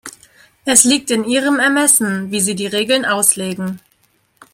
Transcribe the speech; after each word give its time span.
Es 0.65 0.83
liegt 0.83 1.11
in 1.11 1.25
Ihrem 1.25 1.59
Ermessen, 1.59 2.31
wie 2.31 2.39
Sie 2.41 2.55
die 2.55 2.65
Regeln 2.65 3.05
auslegen. 3.05 3.79